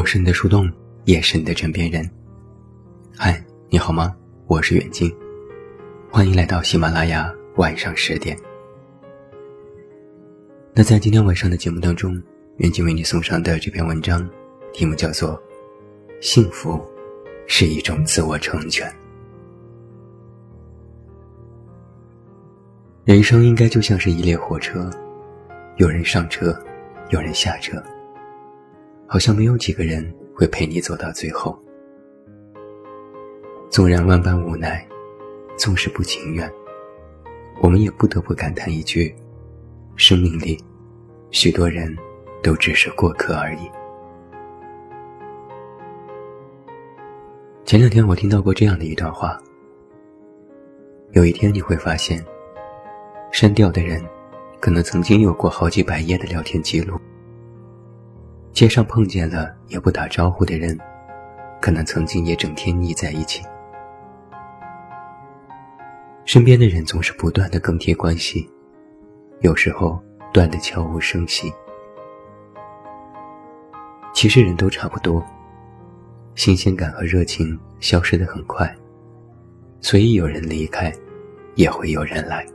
[0.00, 0.66] 我是你的树洞，
[1.04, 2.10] 也是你的枕边人。
[3.18, 4.16] 嗨，你好吗？
[4.46, 5.14] 我是远近，
[6.10, 8.34] 欢迎来到喜马拉雅晚上十点。
[10.72, 12.18] 那在今天晚上的节目当中，
[12.56, 14.26] 远近为你送上的这篇文章，
[14.72, 15.34] 题目叫做
[16.22, 16.82] 《幸福
[17.46, 18.88] 是一种自我成全》。
[23.04, 24.88] 人生应该就像是一列火车，
[25.76, 26.58] 有人上车，
[27.10, 27.76] 有人下车。
[29.12, 31.60] 好像没有几个人会陪你走到最后。
[33.68, 34.86] 纵然万般无奈，
[35.58, 36.48] 纵使不情愿，
[37.60, 39.12] 我们也不得不感叹一句：
[39.96, 40.56] 生命里，
[41.32, 41.92] 许多人
[42.40, 43.68] 都只是过客而已。
[47.64, 49.36] 前两天我听到过这样的一段话：
[51.14, 52.24] 有一天你会发现，
[53.32, 54.00] 删掉的人，
[54.60, 56.96] 可能曾经有过好几百页的聊天记录。
[58.52, 60.78] 街上碰见了也不打招呼的人，
[61.60, 63.42] 可能曾经也整天腻在一起。
[66.24, 68.48] 身边的人总是不断的更替关系，
[69.40, 70.00] 有时候
[70.32, 71.52] 断的悄无声息。
[74.12, 75.24] 其实人都差不多，
[76.34, 78.72] 新鲜感和热情消失的很快，
[79.80, 80.92] 所以有人离开，
[81.54, 82.46] 也会有人来。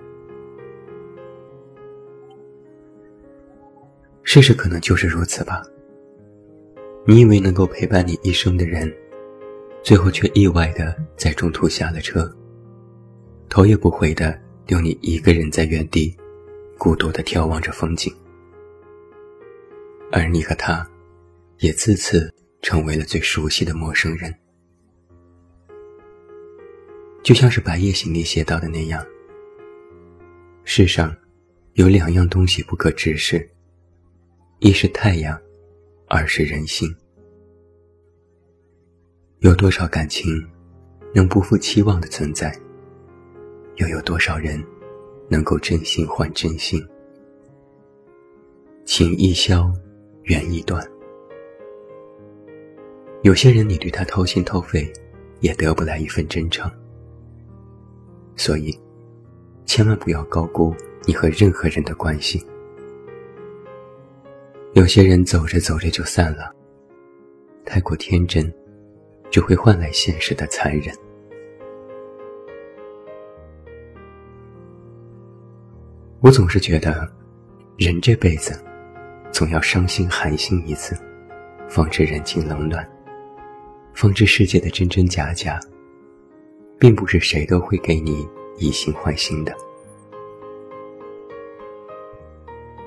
[4.24, 5.64] 事实可能就是如此吧。
[7.08, 8.92] 你以为能够陪伴你一生的人，
[9.84, 12.36] 最后却意外的在中途下了车，
[13.48, 16.18] 头也不回的留你一个人在原地，
[16.80, 18.12] 孤独的眺望着风景，
[20.12, 20.84] 而你和他，
[21.60, 22.34] 也自此
[22.64, 24.34] 成为了最熟悉的陌生人。
[27.22, 29.06] 就像是白夜行里写到的那样，
[30.64, 31.16] 世上
[31.74, 33.48] 有两样东西不可直视，
[34.58, 35.40] 一是太阳。
[36.08, 36.88] 而是人心，
[39.40, 40.48] 有多少感情
[41.14, 42.56] 能不负期望的存在？
[43.78, 44.64] 又有多少人
[45.30, 46.86] 能够真心换真心？
[48.86, 49.74] 情易消，
[50.24, 50.88] 缘易断。
[53.24, 54.94] 有些人你对他掏心掏肺，
[55.40, 56.72] 也得不来一份真诚。
[58.36, 58.80] 所以，
[59.66, 62.46] 千万不要高估你和任何人的关系。
[64.76, 66.54] 有些人走着走着就散了，
[67.66, 68.54] 太过天真，
[69.32, 70.94] 就会换来现实的残忍。
[76.20, 77.10] 我总是觉得，
[77.78, 78.62] 人这辈子，
[79.32, 80.94] 总要伤心寒心一次，
[81.70, 82.86] 方知人情冷暖，
[83.94, 85.58] 方知世界的真真假假，
[86.78, 88.28] 并不是谁都会给你
[88.58, 89.56] 以心换心的。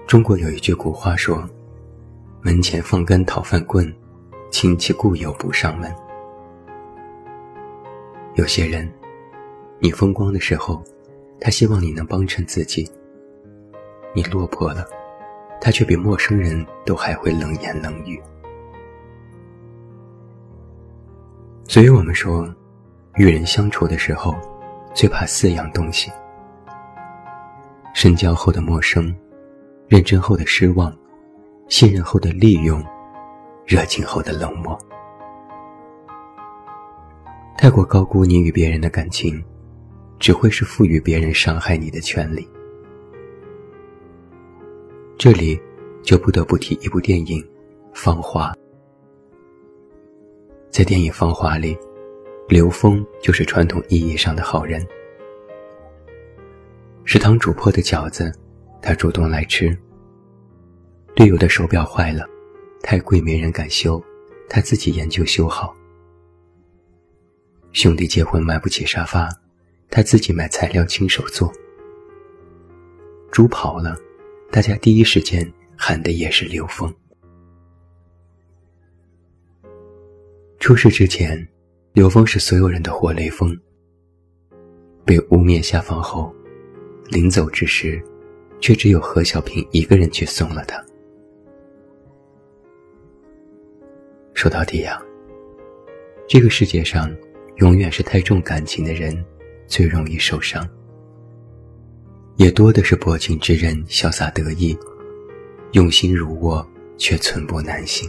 [0.06, 1.48] 中国有一句古话说。
[2.40, 3.92] 门前放根讨饭棍，
[4.48, 5.92] 亲戚故友不上门。
[8.34, 8.88] 有些人，
[9.80, 10.80] 你风光的时候，
[11.40, 12.88] 他希望你能帮衬自己；
[14.14, 14.86] 你落魄了，
[15.60, 18.22] 他却比陌生人都还会冷言冷语。
[21.66, 22.48] 所以我们说，
[23.16, 24.32] 与人相处的时候，
[24.94, 26.08] 最怕四样东西：
[27.94, 29.12] 深交后的陌生，
[29.88, 30.96] 认真后的失望。
[31.68, 32.82] 信任后的利用，
[33.66, 34.76] 热情后的冷漠，
[37.58, 39.42] 太过高估你与别人的感情，
[40.18, 42.48] 只会是赋予别人伤害你的权利。
[45.18, 45.60] 这里
[46.02, 47.38] 就不得不提一部电影
[47.92, 48.50] 《芳华》。
[50.70, 51.76] 在电影《芳华》里，
[52.48, 54.84] 刘峰就是传统意义上的好人。
[57.04, 58.32] 食堂主破的饺子，
[58.80, 59.76] 他主动来吃。
[61.18, 62.24] 队友的手表坏了，
[62.80, 64.00] 太贵没人敢修，
[64.48, 65.74] 他自己研究修好。
[67.72, 69.28] 兄弟结婚买不起沙发，
[69.90, 71.52] 他自己买材料亲手做。
[73.32, 73.96] 猪跑了，
[74.52, 76.94] 大家第一时间喊的也是刘峰。
[80.60, 81.44] 出事之前，
[81.94, 83.58] 刘峰是所有人的活雷锋。
[85.04, 86.32] 被污蔑下放后，
[87.08, 88.00] 临走之时，
[88.60, 90.80] 却只有何小平一个人去送了他。
[94.38, 95.02] 说到底呀，
[96.28, 97.12] 这个世界上，
[97.56, 99.12] 永远是太重感情的人
[99.66, 100.64] 最容易受伤，
[102.36, 104.78] 也多的是薄情之人潇洒得意，
[105.72, 106.64] 用心如我
[106.96, 108.08] 却寸步难行。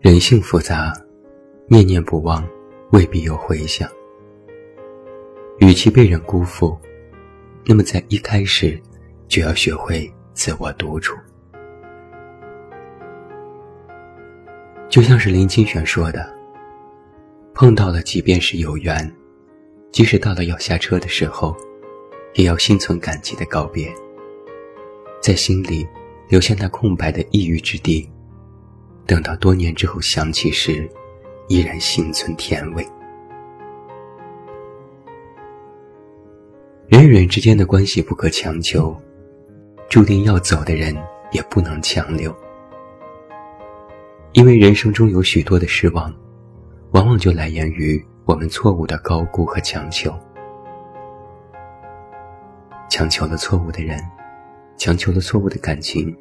[0.00, 0.92] 人性复杂，
[1.68, 2.44] 念念不忘
[2.90, 3.88] 未必有回响。
[5.60, 6.76] 与其被人辜负，
[7.64, 8.76] 那么在一开始
[9.28, 11.16] 就要学会自我独处。
[14.88, 16.34] 就像是林清玄说的
[17.52, 19.14] ：“碰到了，即便是有缘，
[19.92, 21.54] 即使到了要下车的时候，
[22.34, 23.92] 也要心存感激的告别，
[25.20, 25.86] 在心里
[26.28, 28.08] 留下那空白的抑郁之地，
[29.06, 30.88] 等到多年之后想起时，
[31.48, 32.82] 依然心存甜味。”
[36.88, 38.96] 人与人之间的关系不可强求，
[39.90, 40.96] 注定要走的人
[41.30, 42.34] 也不能强留。
[44.38, 46.14] 因为人生中有许多的失望，
[46.92, 50.16] 往往就来源于我们错误的高估和强求，
[52.88, 54.00] 强求了错误的人，
[54.76, 56.16] 强求了错误的感情，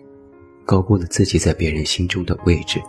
[0.66, 2.81] 高估了自己在别人心中的位置。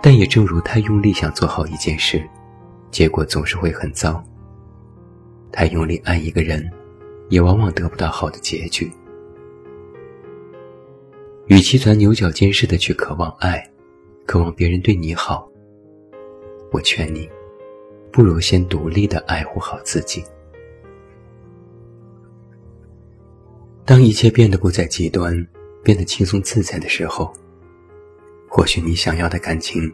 [0.00, 2.26] 但也正如太用力想做好一件事，
[2.90, 4.24] 结果总是会很糟。
[5.52, 6.66] 太用力爱一个人，
[7.28, 8.90] 也往往得不到好的结局。
[11.50, 13.68] 与其钻牛角尖似的去渴望爱，
[14.24, 15.50] 渴望别人对你好，
[16.70, 17.28] 我劝你，
[18.12, 20.24] 不如先独立的爱护好自己。
[23.84, 25.44] 当一切变得不再极端，
[25.82, 27.34] 变得轻松自在的时候，
[28.48, 29.92] 或许你想要的感情，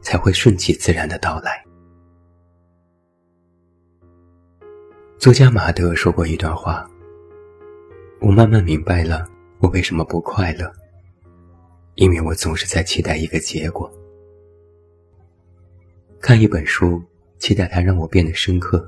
[0.00, 1.64] 才会顺其自然的到来。
[5.18, 6.84] 作家马德说过一段话
[8.20, 9.24] ：“我慢慢明白了，
[9.60, 10.68] 我为什么不快乐。
[11.96, 13.90] 因为我总是在期待一个结果。
[16.20, 17.02] 看一本书，
[17.38, 18.78] 期待它让我变得深刻；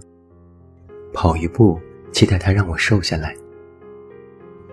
[1.13, 1.81] 跑一步，
[2.13, 3.35] 期待它让我瘦下来；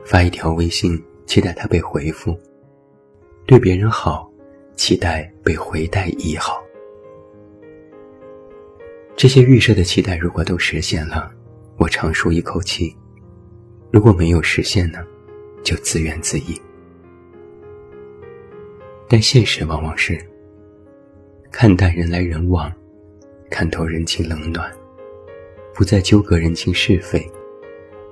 [0.05, 2.33] 发一条微信，期待它被回复；
[3.45, 4.31] 对别人好，
[4.75, 6.61] 期待被回带一好。
[9.15, 11.31] 这些预设的期待，如果都实现了。”
[11.77, 12.95] 我长舒一口气，
[13.91, 15.05] 如果没有实现呢，
[15.61, 16.64] 就自怨自艾。
[19.07, 20.19] 但现实往往是，
[21.51, 22.71] 看淡人来人往，
[23.49, 24.71] 看透人情冷暖，
[25.73, 27.25] 不再纠葛人情是非，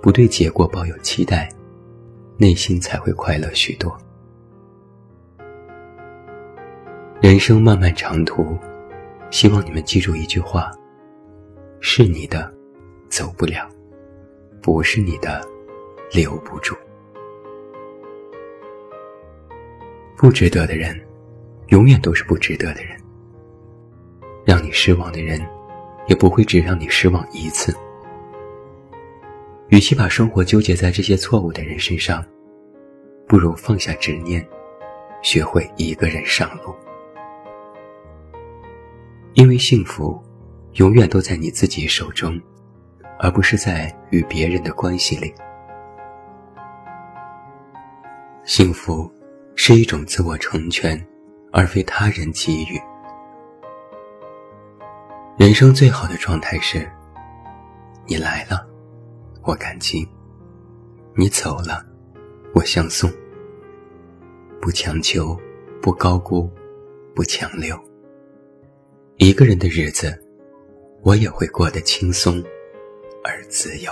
[0.01, 1.49] 不对结果抱有期待，
[2.37, 3.97] 内心才会快乐许多。
[7.21, 8.57] 人生漫漫长途，
[9.31, 10.71] 希望你们记住一句话：
[11.79, 12.53] 是你的。
[13.09, 13.69] 走不了，
[14.59, 15.47] 不是你的，
[16.11, 16.75] 留不住。
[20.23, 20.97] 不值得的人，
[21.67, 22.97] 永远都是不值得的人。
[24.45, 25.45] 让你失望的人，
[26.07, 27.75] 也不会只让你失望一次。
[29.67, 32.23] 与其把生活纠结在这些错误的人身上，
[33.27, 34.47] 不如放下执念，
[35.21, 36.73] 学会一个人上路。
[39.33, 40.17] 因为幸福，
[40.75, 42.41] 永远都在你自己手中。
[43.19, 45.33] 而不是在与别人的关系里。
[48.45, 49.11] 幸福
[49.55, 50.99] 是一种自我成全，
[51.51, 52.79] 而非他人给予。
[55.37, 56.89] 人生最好的状态是：
[58.05, 58.67] 你来了，
[59.43, 60.07] 我感激；
[61.15, 61.85] 你走了，
[62.53, 63.11] 我相送。
[64.61, 65.37] 不强求，
[65.81, 66.49] 不高估，
[67.15, 67.77] 不强留。
[69.17, 70.17] 一个人的日子，
[71.01, 72.43] 我也会过得轻松。
[73.25, 73.91] 而自由。